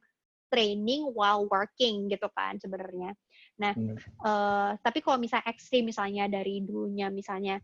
training 0.53 1.09
while 1.17 1.49
working 1.49 2.05
gitu 2.13 2.29
kan 2.29 2.61
sebenarnya. 2.61 3.17
Nah 3.57 3.73
uh, 4.21 4.77
tapi 4.85 5.01
kalau 5.01 5.17
misalnya 5.17 5.49
ekstrim 5.49 5.89
misalnya 5.89 6.29
dari 6.29 6.61
dulunya 6.61 7.09
misalnya 7.09 7.57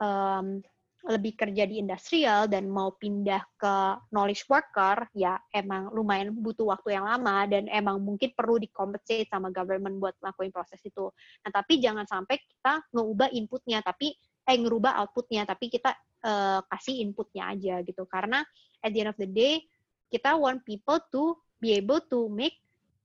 um, 0.00 0.64
lebih 1.08 1.32
kerja 1.32 1.64
di 1.64 1.80
industrial 1.80 2.44
dan 2.44 2.68
mau 2.68 2.92
pindah 2.92 3.40
ke 3.56 3.74
knowledge 4.12 4.44
worker, 4.52 5.08
ya 5.16 5.40
emang 5.48 5.88
lumayan 5.96 6.36
butuh 6.36 6.68
waktu 6.68 7.00
yang 7.00 7.08
lama 7.08 7.48
dan 7.48 7.72
emang 7.72 8.04
mungkin 8.04 8.36
perlu 8.36 8.60
dikompensasi 8.60 9.24
sama 9.32 9.48
government 9.48 9.96
buat 9.96 10.12
melakukan 10.20 10.52
proses 10.52 10.80
itu. 10.84 11.08
Nah, 11.40 11.50
tapi 11.50 11.80
jangan 11.80 12.04
sampai 12.04 12.36
kita 12.36 12.84
ngubah 12.92 13.32
inputnya, 13.32 13.80
tapi 13.80 14.12
eh 14.44 14.56
ngerubah 14.60 15.00
outputnya, 15.00 15.48
tapi 15.48 15.72
kita 15.72 15.96
uh, 16.20 16.60
kasih 16.68 17.00
inputnya 17.00 17.48
aja 17.48 17.80
gitu. 17.80 18.04
Karena 18.04 18.44
at 18.84 18.92
the 18.92 19.00
end 19.00 19.10
of 19.12 19.16
the 19.16 19.28
day, 19.28 19.64
kita 20.12 20.36
want 20.36 20.60
people 20.68 21.00
to 21.08 21.32
be 21.56 21.72
able 21.72 22.04
to 22.12 22.28
make 22.28 22.59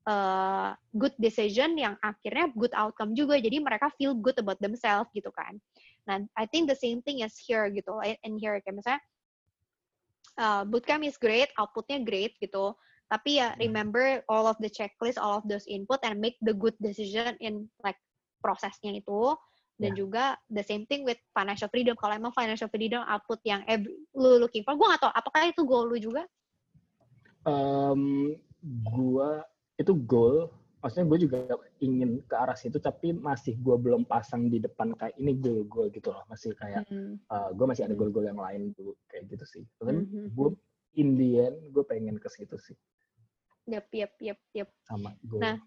uh, 0.06 0.78
good 0.96 1.14
decision 1.18 1.76
yang 1.76 1.98
akhirnya 2.00 2.50
good 2.54 2.74
outcome 2.78 3.18
juga. 3.18 3.38
Jadi 3.42 3.60
mereka 3.60 3.92
feel 3.98 4.14
good 4.16 4.38
about 4.40 4.62
themselves 4.62 5.10
gitu 5.12 5.30
kan. 5.34 5.58
Nah, 6.06 6.22
I 6.38 6.46
think 6.46 6.70
the 6.70 6.78
same 6.78 7.02
thing 7.02 7.26
as 7.26 7.36
here 7.36 7.68
gitu. 7.74 7.98
And 8.02 8.38
here 8.38 8.58
kayak 8.62 8.78
misalnya 8.78 9.02
uh, 10.38 10.64
bootcamp 10.66 11.04
is 11.04 11.18
great, 11.18 11.50
outputnya 11.58 12.06
great 12.06 12.38
gitu. 12.38 12.78
Tapi 13.06 13.38
ya 13.38 13.54
remember 13.62 14.26
all 14.30 14.50
of 14.50 14.58
the 14.58 14.70
checklist, 14.70 15.22
all 15.22 15.38
of 15.38 15.46
those 15.46 15.70
input 15.70 16.02
and 16.02 16.18
make 16.18 16.38
the 16.42 16.54
good 16.54 16.74
decision 16.82 17.38
in 17.42 17.70
like 17.86 17.98
prosesnya 18.42 18.98
itu. 18.98 19.34
Dan 19.76 19.92
Ya. 19.92 20.08
juga 20.08 20.24
the 20.48 20.64
same 20.64 20.88
thing 20.88 21.04
with 21.04 21.20
financial 21.36 21.68
freedom. 21.68 22.00
Kalau 22.00 22.16
emang 22.16 22.32
financial 22.32 22.72
freedom 22.72 23.04
output 23.12 23.44
yang 23.44 23.60
every, 23.68 23.92
lu 24.16 24.40
looking 24.40 24.64
for, 24.64 24.72
gue 24.72 24.88
gak 24.88 25.04
tau 25.04 25.12
apakah 25.12 25.52
itu 25.52 25.68
goal 25.68 25.92
lu 25.92 26.00
juga? 26.00 26.24
Um, 27.44 28.32
gua 28.88 29.44
itu 29.76 29.92
goal, 30.08 30.50
maksudnya 30.80 31.06
gue 31.12 31.20
juga 31.28 31.38
ingin 31.84 32.24
ke 32.24 32.36
arah 32.36 32.56
situ, 32.56 32.80
tapi 32.80 33.12
masih 33.12 33.60
gue 33.60 33.76
belum 33.76 34.08
pasang 34.08 34.48
di 34.48 34.64
depan 34.64 34.96
kayak 34.96 35.16
ini 35.20 35.36
goal 35.36 35.68
gue 35.68 35.86
gitu 35.92 36.12
loh, 36.16 36.24
masih 36.32 36.56
kayak 36.56 36.88
Hmm. 36.88 37.20
gue 37.58 37.66
masih 37.68 37.84
ada 37.90 37.92
Hmm. 37.92 38.00
goal-goal 38.00 38.26
yang 38.30 38.40
lain 38.40 38.72
dulu 38.78 38.96
kayak 39.12 39.28
gitu 39.34 39.46
sih. 39.50 39.64
Tapi 39.82 39.92
Mhm. 39.92 40.32
gue 40.32 40.50
in 40.96 41.20
the 41.20 41.30
end 41.44 41.58
gue 41.76 41.84
pengen 41.84 42.16
ke 42.16 42.30
situ 42.32 42.56
sih 42.56 42.78
Yep, 43.66 43.90
yep, 43.98 44.14
yep, 44.22 44.40
yep. 44.54 44.70
sama 44.86 45.18
goal. 45.26 45.42
Nah, 45.42 45.58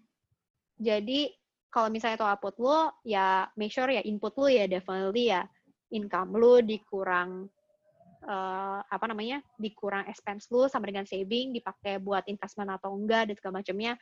Jadi 0.79 1.27
kalau 1.67 1.91
misalnya 1.91 2.15
itu 2.15 2.23
output 2.23 2.55
lo, 2.63 2.95
ya 3.03 3.51
make 3.59 3.67
sure 3.75 3.91
ya 3.91 3.99
input 4.07 4.31
lo 4.39 4.47
ya 4.47 4.63
definitely 4.63 5.27
ya 5.27 5.43
income 5.91 6.39
lo 6.39 6.63
dikurang 6.63 7.51
eh, 8.23 8.79
apa 8.83 9.05
namanya 9.07 9.39
dikurang 9.55 10.07
expense 10.11 10.51
lo 10.51 10.67
sama 10.67 10.91
dengan 10.91 11.07
saving 11.07 11.55
dipakai 11.55 12.01
buat 12.03 12.27
investment 12.27 12.71
atau 12.75 12.95
enggak 12.95 13.31
dan 13.31 13.35
segala 13.39 13.53
macamnya 13.63 13.93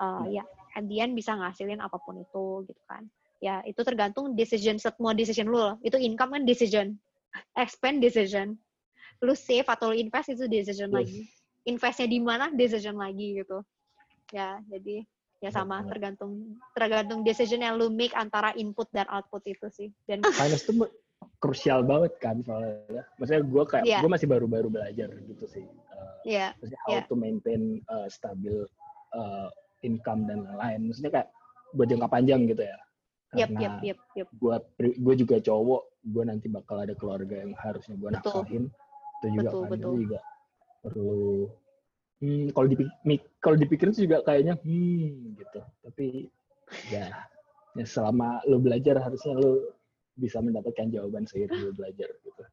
eh, 0.00 0.24
ya 0.40 0.44
at 0.74 0.84
the 0.86 0.96
end 1.02 1.14
bisa 1.14 1.34
ngasilin 1.34 1.78
apa 1.82 1.98
pun 2.02 2.18
itu 2.18 2.66
gitu 2.66 2.82
kan. 2.86 3.06
Ya 3.40 3.64
itu 3.64 3.80
tergantung 3.80 4.36
decision 4.36 4.76
semua 4.76 5.16
decision 5.16 5.48
lo 5.48 5.80
itu 5.80 5.96
income 5.96 6.36
kan 6.36 6.42
decision 6.44 6.98
expend 7.62 8.02
decision. 8.02 8.58
Lu 9.20 9.36
save 9.36 9.68
atau 9.68 9.92
lu 9.92 9.96
invest 10.00 10.32
itu 10.32 10.48
decision 10.48 10.90
Yes. 10.90 10.96
lagi. 10.96 11.20
Investnya 11.68 12.08
di 12.08 12.18
mana 12.18 12.48
decision 12.52 12.96
lagi 12.96 13.44
gitu. 13.44 13.60
Ya 14.32 14.58
jadi 14.66 15.04
ya 15.40 15.48
sama 15.48 15.80
tergantung 15.88 16.60
tergantung 16.76 17.24
decision 17.24 17.64
yang 17.64 17.80
lu 17.80 17.88
make 17.88 18.12
antara 18.12 18.52
input 18.56 18.88
dan 18.92 19.08
output 19.08 19.44
itu 19.48 19.66
sih. 19.72 19.88
Dan 20.04 20.20
finance 20.24 20.68
itu 20.68 20.84
krusial 21.40 21.84
banget 21.84 22.12
kan 22.20 22.40
soalnya. 22.44 23.04
Maksudnya 23.16 23.42
gue 23.44 23.64
kayak 23.64 23.84
Iya. 23.88 23.98
gue 24.04 24.10
masih 24.12 24.28
baru-baru 24.28 24.68
belajar 24.68 25.08
gitu 25.24 25.44
sih. 25.48 25.64
Uh, 25.92 26.16
ya 26.24 26.52
maksudnya 26.60 26.80
how 26.84 26.92
Iya. 26.96 27.02
to 27.08 27.14
maintain 27.16 27.62
uh, 27.88 28.08
stabil 28.12 28.64
uh, 29.16 29.48
income 29.84 30.28
dan 30.28 30.44
lain-lain. 30.44 30.92
Maksudnya 30.92 31.12
kayak 31.12 31.28
buat 31.76 31.86
jangka 31.88 32.08
panjang 32.08 32.44
gitu 32.48 32.62
ya. 32.64 32.78
yep 33.30 33.48
Karena 33.48 33.60
yep 33.62 33.74
yep 33.86 33.98
yep 34.18 34.28
gue 34.36 34.54
gue 35.00 35.14
juga 35.22 35.36
cowok, 35.38 35.82
gue 36.12 36.24
nanti 36.26 36.46
bakal 36.50 36.82
ada 36.82 36.94
keluarga 36.98 37.40
yang 37.40 37.52
harusnya 37.56 37.94
gue 37.96 38.10
nafkahin. 38.10 38.64
Itu 39.20 39.26
juga 39.36 39.48
Betul, 39.48 39.60
kan 39.60 39.70
betul. 39.70 39.80
itu 39.80 39.90
juga 40.08 40.20
perlu. 40.80 41.28
Hmm, 42.20 42.46
kalau 42.52 42.66
dipikir 42.68 42.92
kalau 43.40 43.56
dipikirin 43.56 43.92
sih 43.96 44.04
juga 44.04 44.20
kayaknya 44.28 44.60
hmm 44.60 45.40
gitu. 45.40 45.60
Tapi 45.88 46.28
ya, 46.92 47.08
ya 47.76 47.84
selama 47.88 48.44
lo 48.44 48.60
belajar 48.60 49.00
harusnya 49.00 49.40
lo 49.40 49.79
bisa 50.20 50.44
mendapatkan 50.44 50.92
jawaban 50.92 51.24
seiring 51.24 51.72
belajar 51.72 52.12
gitu. 52.20 52.44